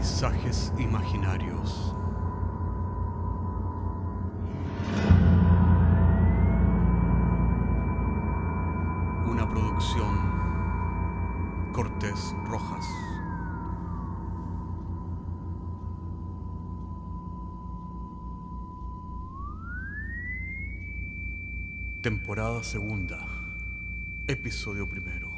[0.00, 1.94] Paisajes imaginarios.
[9.26, 10.16] Una producción
[11.74, 12.86] Cortés Rojas.
[22.00, 23.26] Temporada segunda.
[24.28, 25.30] Episodio primero.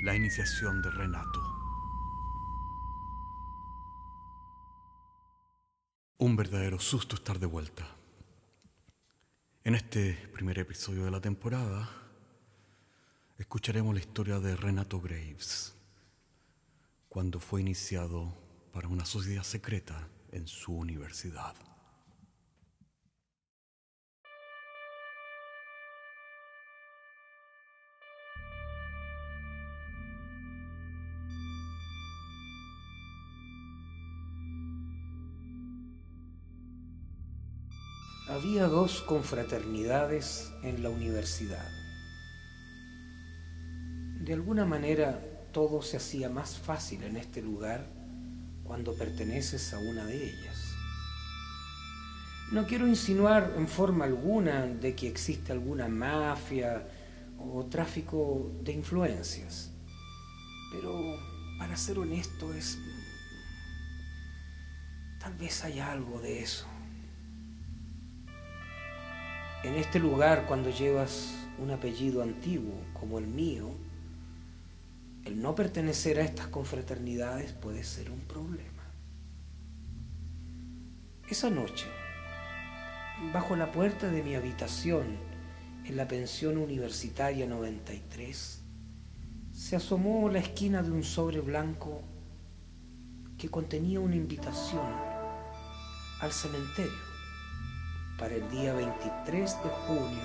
[0.00, 1.55] La iniciación de Renato.
[6.18, 7.86] Un verdadero susto estar de vuelta.
[9.64, 11.90] En este primer episodio de la temporada
[13.36, 15.74] escucharemos la historia de Renato Graves,
[17.10, 18.32] cuando fue iniciado
[18.72, 21.54] para una sociedad secreta en su universidad.
[38.28, 41.70] Había dos confraternidades en la universidad.
[44.20, 47.86] De alguna manera todo se hacía más fácil en este lugar
[48.64, 50.74] cuando perteneces a una de ellas.
[52.50, 56.84] No quiero insinuar en forma alguna de que existe alguna mafia
[57.38, 59.70] o tráfico de influencias,
[60.72, 61.16] pero
[61.60, 62.76] para ser honesto es...
[65.20, 66.66] tal vez haya algo de eso.
[69.66, 73.68] En este lugar, cuando llevas un apellido antiguo como el mío,
[75.24, 78.84] el no pertenecer a estas confraternidades puede ser un problema.
[81.28, 81.86] Esa noche,
[83.32, 85.18] bajo la puerta de mi habitación
[85.84, 88.60] en la pensión universitaria 93,
[89.52, 92.02] se asomó la esquina de un sobre blanco
[93.36, 94.92] que contenía una invitación
[96.20, 97.05] al cementerio
[98.18, 100.22] para el día 23 de junio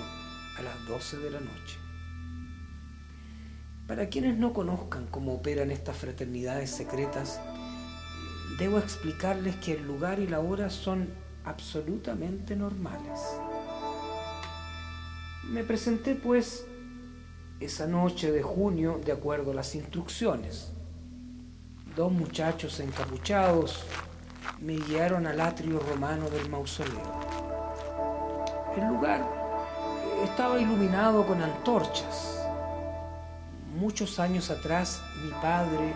[0.58, 1.78] a las 12 de la noche.
[3.88, 7.42] Para quienes no conozcan cómo operan estas fraternidades secretas,
[8.58, 11.10] debo explicarles que el lugar y la hora son
[11.44, 13.20] absolutamente normales.
[15.50, 16.66] Me presenté pues
[17.60, 20.72] esa noche de junio de acuerdo a las instrucciones.
[21.96, 23.84] Dos muchachos encapuchados
[24.62, 27.41] me guiaron al atrio romano del mausoleo.
[28.78, 29.28] El lugar
[30.24, 32.40] estaba iluminado con antorchas.
[33.78, 35.94] Muchos años atrás mi padre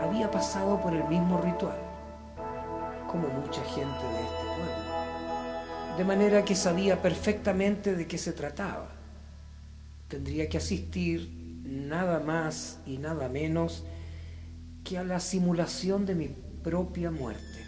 [0.00, 1.78] había pasado por el mismo ritual,
[3.10, 8.88] como mucha gente de este pueblo, de manera que sabía perfectamente de qué se trataba.
[10.06, 11.28] Tendría que asistir
[11.64, 13.82] nada más y nada menos
[14.84, 16.28] que a la simulación de mi
[16.62, 17.66] propia muerte.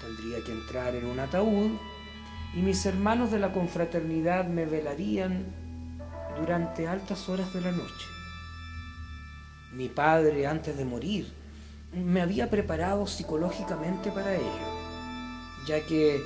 [0.00, 1.72] Tendría que entrar en un ataúd
[2.56, 5.44] y mis hermanos de la confraternidad me velarían
[6.40, 8.06] durante altas horas de la noche.
[9.74, 11.30] Mi padre, antes de morir,
[11.92, 14.46] me había preparado psicológicamente para ello,
[15.68, 16.18] ya que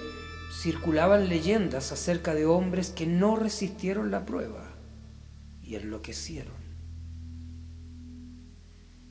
[0.63, 4.69] circulaban leyendas acerca de hombres que no resistieron la prueba
[5.65, 6.61] y enloquecieron.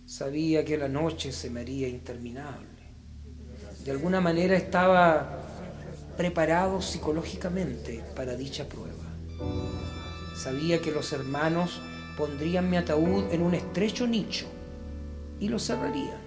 [0.06, 2.80] Sabía que la noche se me haría interminable.
[3.84, 5.49] De alguna manera estaba
[6.20, 9.06] preparado psicológicamente para dicha prueba.
[10.36, 11.80] Sabía que los hermanos
[12.18, 14.46] pondrían mi ataúd en un estrecho nicho
[15.40, 16.18] y lo cerrarían.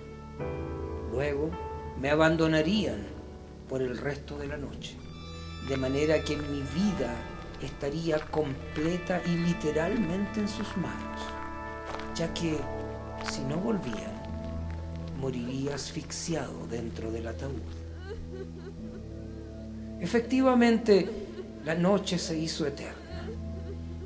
[1.10, 1.50] Luego
[2.00, 3.04] me abandonarían
[3.69, 4.97] por el resto de la noche,
[5.69, 7.15] de manera que mi vida
[7.62, 11.21] estaría completa y literalmente en sus manos,
[12.15, 12.56] ya que
[13.30, 14.22] si no volvían,
[15.21, 17.60] moriría asfixiado dentro del ataúd.
[20.03, 21.09] Efectivamente,
[21.65, 23.22] la noche se hizo eterna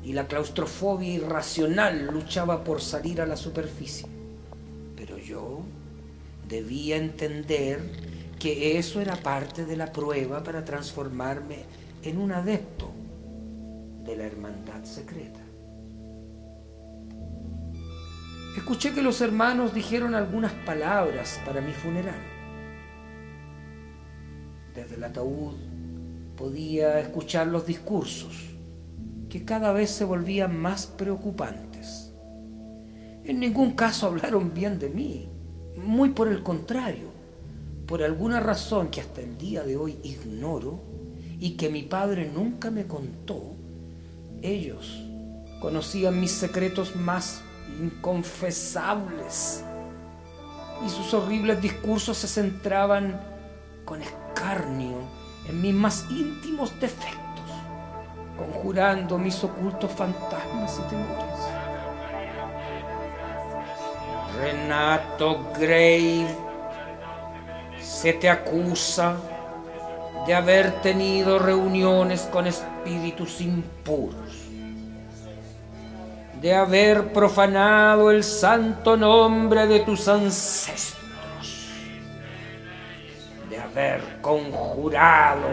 [0.03, 4.07] y la claustrofobia irracional luchaba por salir a la superficie.
[4.95, 5.63] Pero yo
[6.47, 7.81] debía entender
[8.39, 11.63] que eso era parte de la prueba para transformarme
[12.03, 12.91] en un adepto
[14.05, 15.39] de la hermandad secreta.
[18.55, 22.21] Escuché que los hermanos dijeron algunas palabras para mi funeral.
[24.75, 25.66] Desde el ataúd
[26.37, 28.33] podía escuchar los discursos,
[29.27, 32.13] que cada vez se volvían más preocupantes.
[33.25, 35.27] En ningún caso hablaron bien de mí,
[35.75, 37.09] muy por el contrario,
[37.87, 40.79] por alguna razón que hasta el día de hoy ignoro
[41.39, 43.55] y que mi padre nunca me contó,
[44.41, 45.03] ellos
[45.59, 47.41] conocían mis secretos más
[47.81, 49.63] inconfesables.
[50.85, 53.19] y sus horribles discursos se centraban
[53.83, 55.16] con escarnio
[55.49, 57.17] en mis más íntimos defectos,
[58.37, 61.57] conjurando mis ocultos fantasmas y temores.
[64.39, 66.27] Renato Grave,
[67.81, 69.15] se te acusa
[70.27, 74.47] de haber tenido reuniones con espíritus impuros,
[76.41, 81.06] de haber profanado el santo nombre de tus ancestros,
[83.49, 85.47] de haber conjurado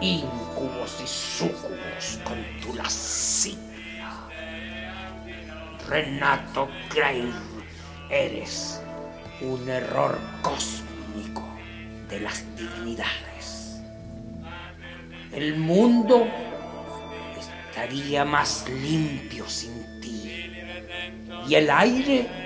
[0.00, 3.58] íncubos y súcubos con tu lascivia.
[5.88, 7.32] Renato Grave
[8.10, 8.80] Eres
[9.40, 11.42] un error cósmico
[12.08, 13.82] de las divinidades.
[15.32, 16.26] El mundo
[17.38, 20.52] estaría más limpio sin ti.
[21.48, 22.45] Y el aire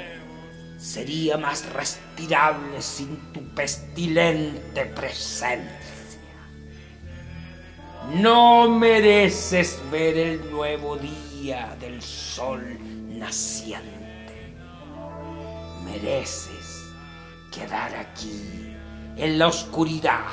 [0.80, 5.68] sería más respirable sin tu pestilente presencia.
[8.14, 12.78] No mereces ver el nuevo día del sol
[13.08, 14.00] naciente
[15.90, 16.92] mereces
[17.50, 18.76] quedar aquí,
[19.16, 20.24] en la oscuridad,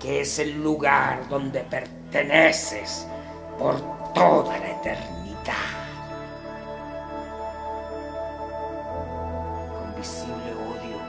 [0.00, 3.06] que es el lugar donde perteneces
[3.58, 3.80] por
[4.12, 5.83] toda la eternidad.
[10.04, 11.00] Odio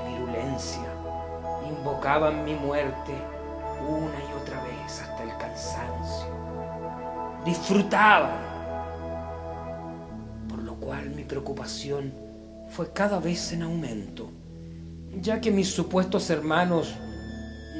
[0.00, 0.88] y virulencia
[1.68, 3.12] invocaban mi muerte
[3.86, 6.26] una y otra vez hasta el cansancio.
[7.44, 8.38] Disfrutaban,
[10.48, 12.14] por lo cual mi preocupación
[12.70, 14.30] fue cada vez en aumento,
[15.20, 16.94] ya que mis supuestos hermanos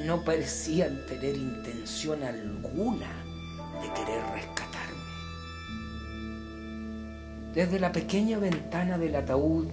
[0.05, 3.09] no parecían tener intención alguna
[3.81, 4.75] de querer rescatarme.
[7.55, 9.69] Desde la pequeña ventana del ataúd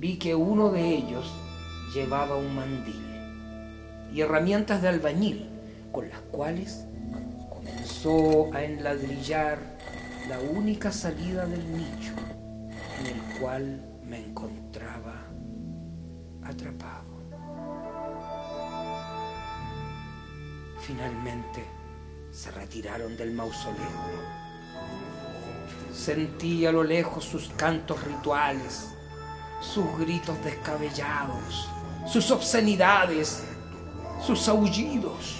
[0.00, 1.30] vi que uno de ellos
[1.92, 3.04] llevaba un mandil
[4.14, 5.50] y herramientas de albañil
[5.92, 6.86] con las cuales
[7.50, 9.58] comenzó a enladrillar
[10.26, 12.14] la única salida del nicho
[12.98, 15.16] en el cual me encontraba
[16.44, 17.04] atrapado.
[20.80, 21.62] Finalmente
[22.32, 24.40] se retiraron del mausoleo.
[25.92, 28.94] Sentí a lo lejos sus cantos rituales,
[29.60, 31.68] sus gritos descabellados,
[32.06, 33.44] sus obscenidades,
[34.26, 35.36] sus aullidos,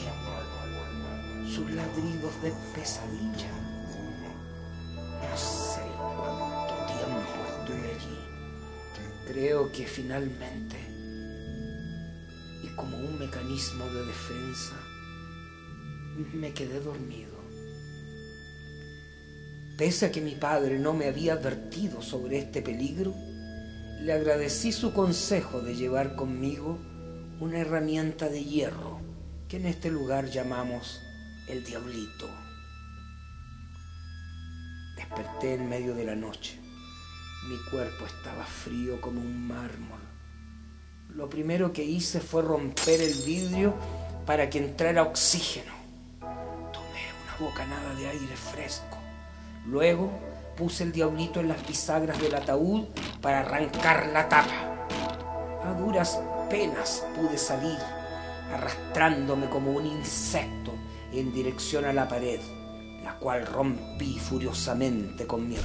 [1.46, 3.60] sus ladridos de pesadilla.
[9.32, 10.76] Creo que finalmente,
[12.64, 14.74] y como un mecanismo de defensa,
[16.34, 17.38] me quedé dormido.
[19.78, 23.14] Pese a que mi padre no me había advertido sobre este peligro,
[24.00, 26.78] le agradecí su consejo de llevar conmigo
[27.38, 29.00] una herramienta de hierro
[29.48, 31.00] que en este lugar llamamos
[31.48, 32.28] el diablito.
[34.96, 36.60] Desperté en medio de la noche
[37.42, 40.00] mi cuerpo estaba frío como un mármol.
[41.08, 43.74] Lo primero que hice fue romper el vidrio
[44.26, 45.72] para que entrara oxígeno.
[46.20, 48.98] Tomé una bocanada de aire fresco.
[49.66, 50.12] Luego
[50.60, 52.84] puse el diablito en las bisagras del ataúd
[53.22, 54.86] para arrancar la tapa.
[55.64, 57.78] A duras penas pude salir,
[58.52, 60.74] arrastrándome como un insecto
[61.14, 62.40] en dirección a la pared,
[63.02, 65.56] la cual rompí furiosamente con mi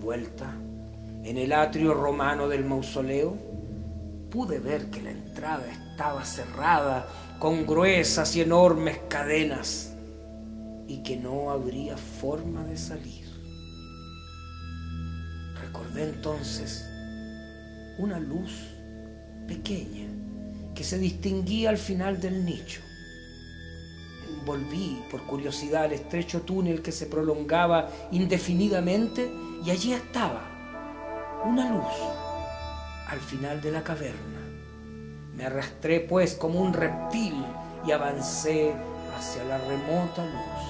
[0.00, 0.52] vuelta,
[1.22, 3.36] en el atrio romano del mausoleo,
[4.32, 7.06] pude ver que la entrada estaba cerrada
[7.38, 9.91] con gruesas y enormes cadenas
[10.88, 13.26] y que no habría forma de salir.
[15.60, 16.84] Recordé entonces
[17.98, 18.52] una luz
[19.46, 20.08] pequeña
[20.74, 22.80] que se distinguía al final del nicho.
[24.44, 29.30] Volví por curiosidad al estrecho túnel que se prolongaba indefinidamente
[29.64, 30.48] y allí estaba
[31.44, 31.92] una luz
[33.08, 34.40] al final de la caverna.
[35.36, 37.34] Me arrastré pues como un reptil
[37.86, 38.74] y avancé
[39.16, 40.62] hacia la remota luz.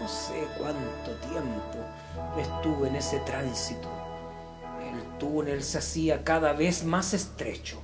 [0.00, 1.78] No sé cuánto tiempo
[2.38, 3.88] estuve en ese tránsito.
[4.80, 7.80] El túnel se hacía cada vez más estrecho.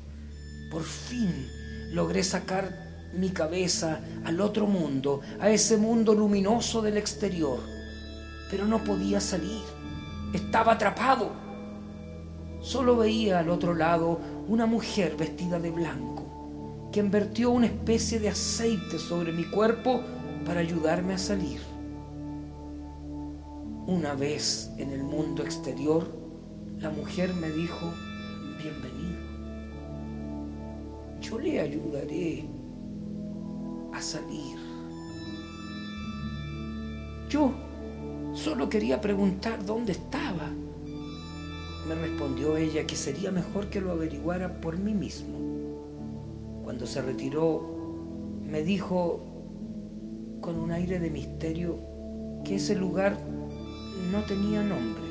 [0.71, 1.49] Por fin
[1.91, 2.69] logré sacar
[3.13, 7.61] mi cabeza al otro mundo, a ese mundo luminoso del exterior
[8.55, 9.65] pero no podía salir.
[10.33, 11.33] Estaba atrapado.
[12.61, 16.14] Solo veía al otro lado una mujer vestida de blanco,
[16.95, 20.01] que vertió una especie de aceite sobre mi cuerpo
[20.47, 21.59] para ayudarme a salir.
[23.89, 26.07] Una vez en el mundo exterior,
[26.79, 27.91] la mujer me dijo,
[28.63, 29.19] bienvenido.
[31.21, 32.45] Yo le ayudaré
[33.93, 34.57] a salir.
[37.29, 37.51] Yo
[38.35, 40.49] solo quería preguntar dónde estaba.
[41.89, 45.64] Me respondió ella que sería mejor que lo averiguara por mí mismo.
[46.65, 47.61] Cuando se retiró,
[48.43, 49.23] me dijo
[50.41, 51.79] con un aire de misterio
[52.43, 53.19] que ese lugar
[54.11, 55.05] no tenía nombre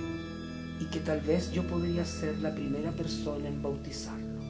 [0.79, 4.41] y que tal vez yo podría ser la primera persona en bautizarlo.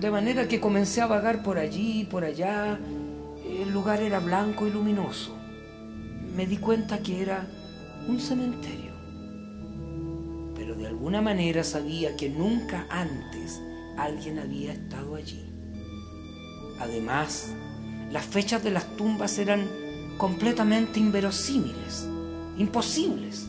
[0.00, 2.78] De manera que comencé a vagar por allí y por allá.
[3.46, 5.36] El lugar era blanco y luminoso.
[6.34, 7.46] Me di cuenta que era
[8.08, 8.92] un cementerio.
[10.54, 13.60] Pero de alguna manera sabía que nunca antes
[13.96, 15.52] alguien había estado allí.
[16.80, 17.52] Además,
[18.10, 19.68] las fechas de las tumbas eran
[20.18, 22.06] completamente inverosímiles,
[22.56, 23.46] imposibles.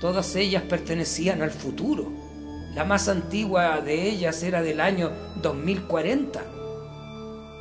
[0.00, 2.12] Todas ellas pertenecían al futuro.
[2.74, 6.42] La más antigua de ellas era del año 2040.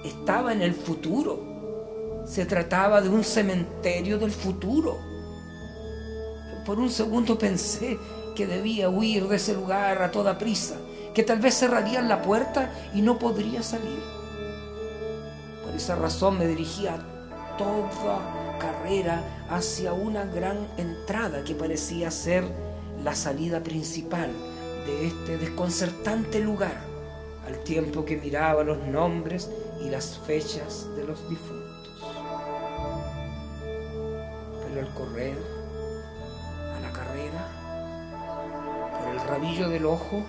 [0.03, 2.23] Estaba en el futuro.
[2.25, 4.97] Se trataba de un cementerio del futuro.
[6.65, 7.97] Por un segundo pensé
[8.35, 10.75] que debía huir de ese lugar a toda prisa,
[11.13, 14.01] que tal vez cerrarían la puerta y no podría salir.
[15.63, 16.97] Por esa razón me dirigía
[17.57, 18.19] toda
[18.59, 22.43] carrera hacia una gran entrada que parecía ser
[23.03, 24.31] la salida principal
[24.85, 26.77] de este desconcertante lugar,
[27.45, 29.49] al tiempo que miraba los nombres
[29.81, 31.63] y las fechas de los difuntos.
[34.65, 35.37] Pero al correr,
[36.75, 37.47] a la carrera,
[38.99, 40.23] por el rabillo del ojo,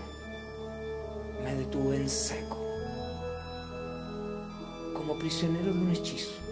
[1.54, 2.58] detuve en seco,
[4.94, 6.44] como prisionero de un hechizo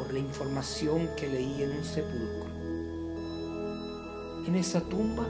[0.00, 2.50] por la información que leí en un sepulcro.
[4.46, 5.26] En esa tumba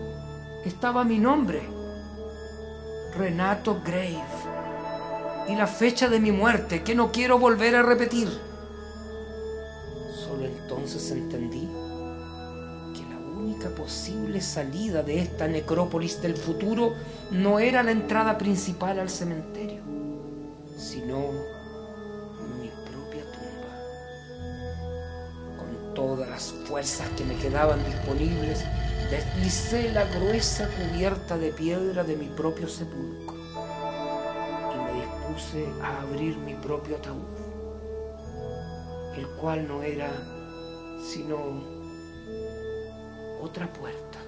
[0.65, 1.61] estaba mi nombre,
[3.17, 4.23] Renato Grave,
[5.49, 8.29] y la fecha de mi muerte que no quiero volver a repetir.
[10.15, 11.69] Solo entonces entendí
[13.69, 16.95] posible salida de esta necrópolis del futuro
[17.31, 19.83] no era la entrada principal al cementerio,
[20.79, 21.61] sino
[26.01, 28.65] todas las fuerzas que me quedaban disponibles,
[29.11, 33.37] deslicé la gruesa cubierta de piedra de mi propio sepulcro
[34.75, 37.21] y me dispuse a abrir mi propio ataúd,
[39.15, 40.11] el cual no era
[41.05, 41.80] sino
[43.41, 44.19] otra puerta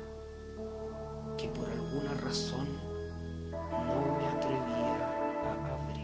[1.37, 2.66] que por alguna razón
[3.50, 5.07] no me atrevía
[5.45, 6.02] a abrir.